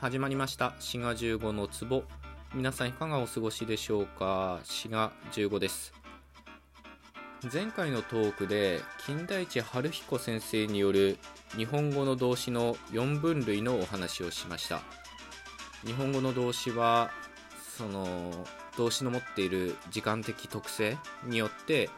[0.00, 0.72] 始まりました。
[0.78, 2.04] 滋賀15の壺。
[2.54, 4.60] 皆さんいかがお過ごしでしょうか？
[4.64, 5.92] 滋賀15です。
[7.52, 11.18] 前回のトークで金田一春彦先生による
[11.54, 14.80] 日本語の動詞の4分類のお話をしました。
[15.84, 17.10] 日本語の動詞は
[17.76, 18.32] その
[18.78, 20.96] 動詞の持っている時間的特性
[21.26, 21.90] によって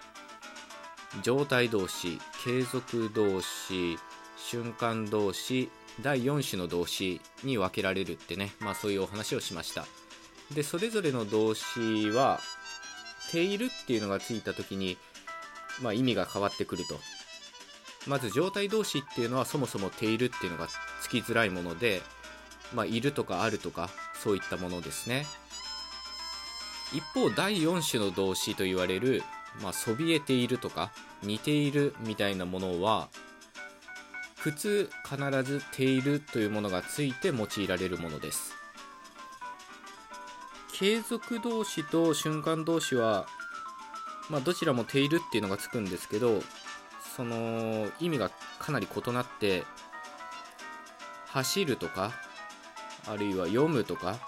[1.23, 3.97] 状態動詞継続動詞
[4.37, 9.87] 瞬間動詞第4種の動詞に分けられるってね、まあ、そういうお話をしました。
[10.55, 12.41] でそれぞれの動詞は
[13.31, 14.99] 「ている」っていうのがついた時に、
[15.81, 16.99] まあ、意味が変わってくると。
[18.07, 20.69] まず状態動詞っていうのはそもそも「ている」っていうのが
[21.03, 22.03] つきづらいもので、
[22.75, 23.91] まあ、いるとかあるとか
[24.23, 25.27] そういったものですね。
[26.93, 29.23] 一方第4種の動詞と言われる、
[29.63, 33.09] まあ、そびえているとか似ているみたいなものは
[34.43, 38.57] 普通必ず「ている」というものがついて用いられるものです。
[40.73, 43.29] 継続動詞と瞬間動詞は、
[44.29, 46.43] まあ、どちらも「ている」っていうのがつくんですけど
[47.15, 49.65] その意味がかなり異なって
[51.29, 52.13] 走るとか
[53.07, 54.19] あるいは読むとか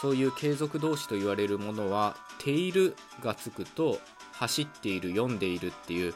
[0.00, 4.00] そういう継続動詞と言われるものは「ている」がつくと
[4.34, 6.14] 走っている読んでいるっていう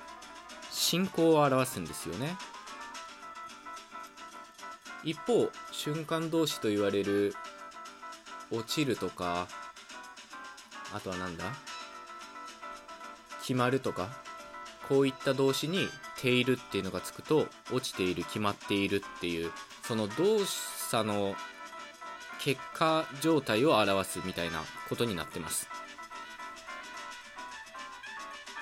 [0.70, 2.36] 進行を表すんですよね。
[5.04, 7.34] 一方瞬間動詞と言われる
[8.50, 9.48] 落ちるとか
[10.94, 11.44] あとはなんだ？
[13.40, 14.08] 決まるとか
[14.88, 15.88] こういった動詞に
[16.20, 19.50] 「ている」っていうのがつくと落ちている決まっているっていう
[19.82, 21.34] その動作の
[22.38, 25.68] 結果状態を表すみたいなことになってます。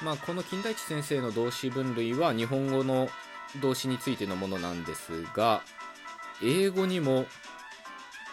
[0.02, 3.10] まあこの金田一先生の動詞分類は日本語の
[3.60, 5.62] 動詞についてのものなんですが
[6.42, 7.26] 英語にも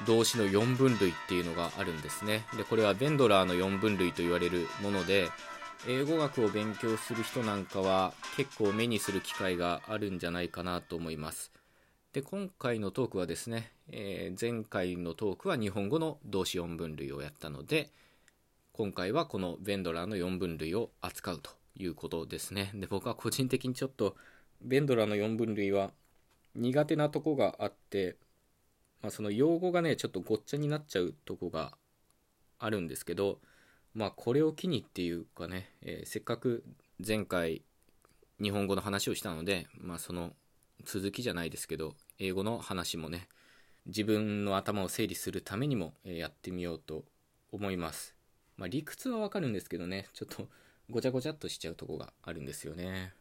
[0.05, 2.45] 動詞の4分類っていうのがあるんですね。
[2.55, 5.29] でこれはベンドラーの4分類と言われるもので
[5.87, 11.51] 英語学を勉強する人なんかは結構目にする機会があるんじゃないかなと思います。
[12.13, 17.91] で今回のトークはですね、えー、前回のトークは日本語の動詞4分類をやったので
[18.71, 22.71] 今回はこのベンドラーの4分類を扱うということですね。
[22.73, 24.15] で僕は個人的にちょっと
[24.61, 25.91] ベンドラーの4分類は
[26.57, 28.17] 苦手なとこがあって、
[29.01, 31.77] まあ、その用語がねちょっとごっちゃになっちゃうとこが
[32.59, 33.39] あるんですけど
[33.93, 36.63] まあこれを機にっていうかね、えー、せっかく
[37.05, 37.61] 前回
[38.41, 40.33] 日本語の話をしたので、まあ、その
[40.83, 43.27] 続きじゃないですけど英語の話もね
[43.85, 47.05] 自分の頭を整理するためにもやってみようと
[47.51, 48.15] 思います。
[48.57, 50.49] まあ、理屈はわかるんですけどねちょっと
[50.89, 53.13] ごちゃごちゃっとしちゃうとこがあるんですよね。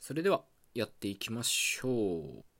[0.00, 0.42] それでは
[0.74, 2.51] やっていきましょう。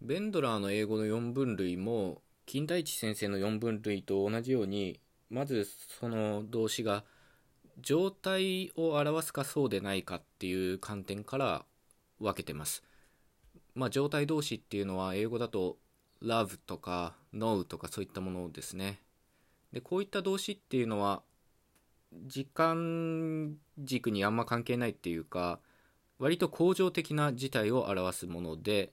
[0.00, 5.68] ベンドラーの英語の4分類も金田一先生の4分類と同じようにまず
[6.00, 7.04] その動詞が
[7.80, 11.64] 状態を表すかそうでないかっていう観点から
[12.18, 12.82] 分けてます。
[13.74, 15.76] まあ状態動詞っていうのは英語だと
[16.22, 19.00] love とか know とかそういったものですね。
[19.72, 21.22] でこういった動詞っていうのは
[22.12, 25.60] 時間軸にあんま関係ないっていうか
[26.18, 28.92] 割と恒常的な事態を表すもので、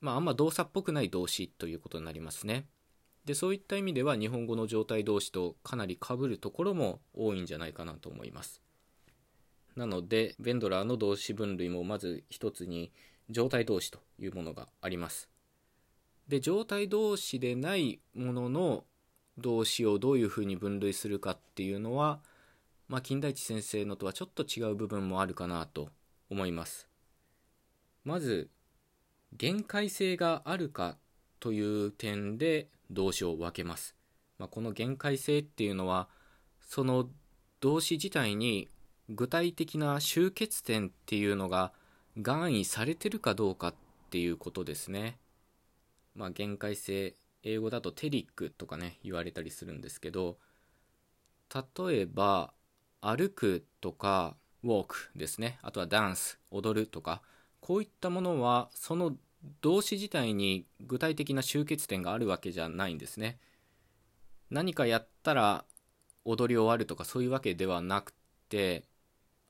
[0.00, 2.66] まあ、あんま動作っぽくない動詞ということになりますね。
[3.24, 8.62] でそういった意味では日本語の状態動詞とかなりかぶるところも多いんじゃないかなと思います。
[9.76, 12.90] なのでベンドラーの動詞分類もまず一つに
[13.28, 15.28] 状態動詞というものがあります。
[16.26, 18.84] で状態動詞でないものの
[19.38, 22.20] 動詞をどういうふうに分類するかっていうのは、
[22.88, 25.90] まあ、金田一先生のとはちょっと違う部分もあるかなと
[26.30, 26.88] 思います
[28.04, 28.50] まず
[29.36, 30.96] 限界性があるか
[31.40, 33.94] という点で動詞を分けます、
[34.38, 36.08] まあ、この限界性っていうのは
[36.60, 37.08] その
[37.60, 38.68] 動詞自体に
[39.08, 41.72] 具体的な終結点っていうのが
[42.14, 43.74] 含意されてるかどうかっ
[44.10, 45.18] ていうことですね。
[46.14, 50.38] まあ、限界性英語だとテリックとかね言われたりするんですけど
[51.54, 52.52] 例えば
[53.00, 55.58] 歩くとか walk ですね。
[55.62, 57.22] あとはダンス踊るとか。
[57.60, 59.16] こういったものはその
[59.60, 63.38] 動詞自体に具体的な終結点があるわけじゃないんですね。
[64.50, 65.64] 何かやったら
[66.24, 68.14] 踊り終わるとかそういうわけではなく
[68.48, 68.84] て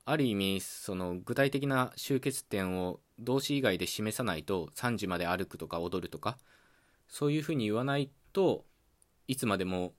[0.05, 6.39] ある意味その具体的な終結点を動詞以外で示さないと3時まで歩くとか踊るとか。
[7.09, 8.67] そういうふうに言わないと
[9.27, 9.95] いつまでも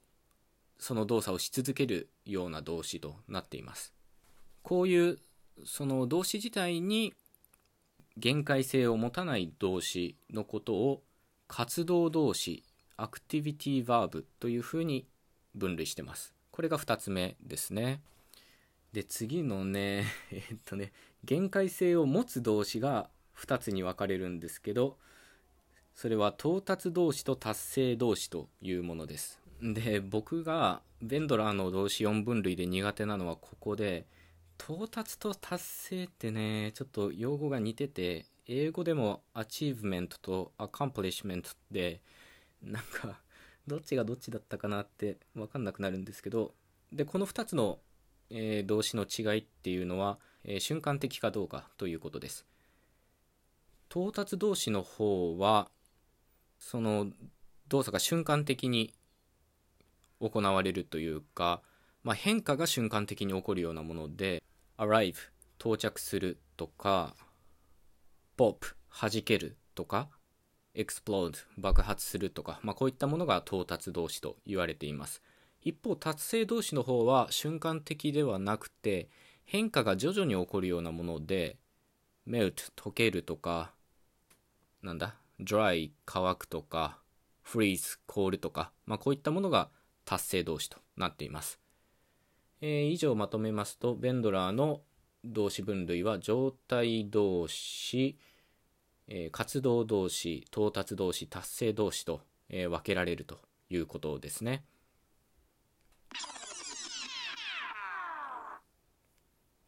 [0.77, 3.93] その動作をし続けるような動詞となっています。
[4.69, 5.17] こういう
[5.65, 7.15] その動詞自体に
[8.17, 11.01] 限界性を持たない動詞のことを
[11.47, 12.63] 活動動詞
[12.95, 15.07] アクティビティバーブというふうに
[15.55, 16.35] 分類してます。
[16.51, 18.03] これが2つ目ですね。
[18.93, 20.91] で次のね えっとね
[21.23, 24.99] 限界性を持つ動詞が2つに分かれるんですけど
[25.95, 29.39] それは到達動詞と達成動詞というものです。
[29.63, 34.05] で僕がベンドラーの動詞4分類で苦手なのはここで
[34.59, 42.01] 到達と達成ってねちょっと用語が似てて英語でも achievement と accomplishment で
[42.61, 43.19] なんか
[43.67, 46.53] どっちがどっちだったかなって分かんなくなるんですけど
[46.91, 47.79] でこの2つの、
[48.29, 52.45] えー、動詞の違いっていうのは、えー、瞬間的かどうかということです。
[53.91, 55.69] 到達動詞の方は
[56.59, 57.07] その
[57.69, 58.93] 動作が瞬間的に
[60.19, 61.61] 行われるというか、
[62.03, 64.43] まあ、変化が瞬間的に起こるようなもので
[64.79, 65.15] arrive
[65.59, 67.15] 到着するとか
[68.37, 70.09] pop 弾けるとか
[70.73, 75.21] explode 爆発するとか、まあ、こういったものが到達動詞と言われています。
[75.61, 79.09] 一方達成動詞の方は瞬間的ではなくて
[79.43, 81.57] 変化が徐々に起こるようなもので
[82.25, 83.73] melt 溶けるとか
[84.81, 86.99] なんだ dry 乾くとか
[87.45, 89.69] freeze 凍るとか、まあ、こういったものが
[90.05, 91.59] 達成動詞となっています、
[92.61, 94.81] えー、以上まとめますとベンドラーの
[95.23, 98.17] 動詞分類は状態動詞、
[99.07, 103.39] えー、活動動詞到達動詞達成動詞と、えー、分けられると
[103.69, 104.63] いうことですね。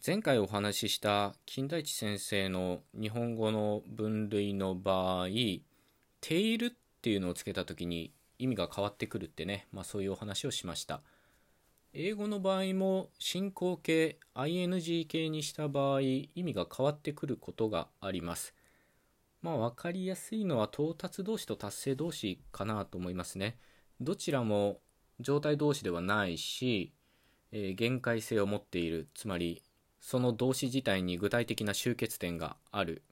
[0.04, 5.28] 前回お話しした金田一先生の日本語の分類の場合
[6.22, 11.04] 「ている」っていうのをつけた時に意味が変わってくるってね、まあ、そういうお話をしました。
[11.94, 18.54] 英語の場合も進行形 ing 形にした場合意味が変わってくることがあります。
[19.42, 23.58] まあ分かりやすいのは到達動詞と達成動詞かなと思いますね。
[24.00, 24.80] どちらも
[25.20, 26.94] 状態動詞ではないし、
[27.52, 29.10] えー、限界性を持っている。
[29.14, 29.62] つまり
[30.00, 33.04] その動詞自体に具体的な集結点がある、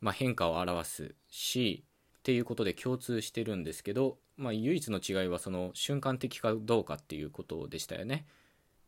[0.00, 1.84] まあ、変化を表すし
[2.20, 8.24] っていうことで共通してるんですけどまあ、唯一の違いはその瞬間的かどうかっていうことでしたよね。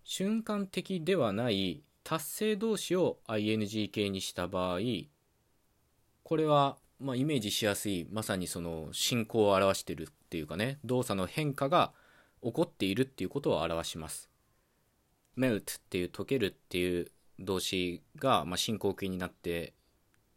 [0.02, 4.78] 瞬間的ではない達成動詞を ing 形にした場合
[6.24, 11.92] これはまイメージしやすいまさにその進行を表してるっていうかね動作の変化が
[12.42, 14.30] 起こっているっていうことを表します。
[15.36, 19.74] melt っていう溶けるっていう動詞がま進行形になって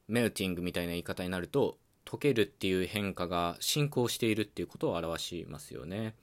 [0.09, 6.16] melting みたいな言い方になると溶けるっていう変化が進行しているっていうことを表しますよね。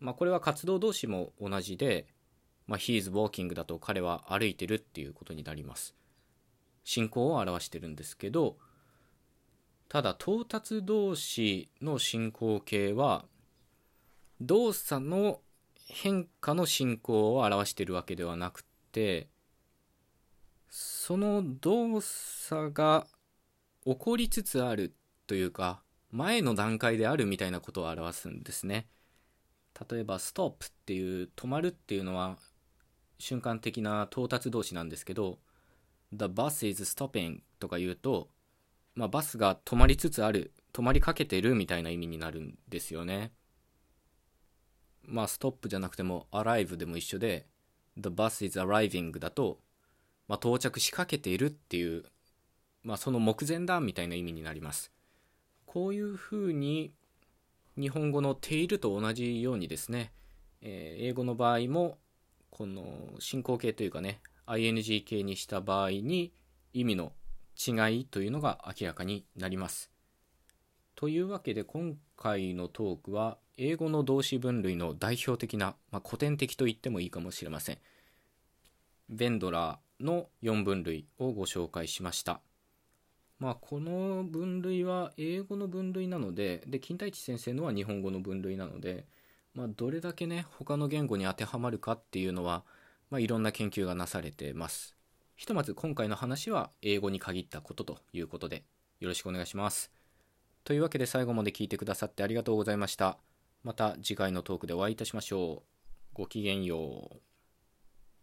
[0.00, 2.06] まあ、これは活動動詞も同じで、
[2.66, 5.94] まあ、he is walking だと彼は歩いてるっていうことになります。
[6.82, 8.58] 進行を表してるんですけど、
[9.88, 13.24] ただ到達動詞の進行形は
[14.40, 15.40] 動作の
[15.86, 19.28] 変化の進行を表しているわけではなくて
[20.68, 23.06] その動作が
[23.86, 24.94] 起こりつつある
[25.26, 28.86] というか前の段階であるみたいなことを表すんですね。
[29.90, 32.38] 例えばストップっていう止まるっていうのは
[33.18, 35.38] 瞬間的な到達動詞なんですけど
[36.12, 38.28] The bus is stopping とか言うと、
[38.94, 43.32] まあ、バスが止まりつつある止まりかけてるみたいな意味になるんですよね。
[45.02, 47.46] まあストップじゃなくても arrive でも一緒で
[47.96, 49.60] The bus is arriving だと、
[50.28, 52.04] まあ、到着しかけているっていう
[52.84, 54.92] まあ、その目前だみたいな意味になります。
[55.66, 56.92] こういうふうに
[57.76, 60.12] 日本語の「ている」と同じようにですね、
[60.60, 61.98] えー、英語の場合も
[62.50, 66.32] この進行形というかね ing 形にした場合に
[66.72, 67.12] 意味の
[67.56, 69.90] 違いというのが明らかになります。
[70.94, 77.78] というわけで今回のトークは英語の動詞分類の代表的な、まあ、古典的と言ってもいいかもしれません。
[79.08, 82.40] ベンドラーの4分類をご紹介しました。
[83.44, 89.04] まあ、この分類は英語の分類なのでで金田一先生のは日本語の分類なので、
[89.52, 92.64] まあ、どれだけね他の言語に当てはまるかっていうのは、
[93.10, 94.96] まあ、いろんな研究がなされてます。
[95.36, 98.64] ひとまず今回の話は英語に限ったことということで
[99.00, 99.92] よろしくお願いします。
[100.64, 103.18] というわけで最後まで聞いてくださってありがとうございました。
[103.62, 106.14] また次回のトークでお会いいたしましょう。
[106.14, 107.33] ごきげんよう。